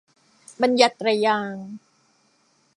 [0.61, 1.63] บัญญัติไตรยางค์